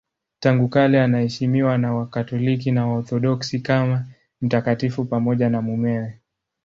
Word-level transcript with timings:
Tangu 0.39 0.67
kale 0.67 1.01
anaheshimiwa 1.03 1.77
na 1.77 1.93
Wakatoliki 1.93 2.71
na 2.71 2.87
Waorthodoksi 2.87 3.59
kama 3.59 4.05
mtakatifu 4.41 5.05
pamoja 5.05 5.49
na 5.49 5.61
mumewe. 5.61 6.19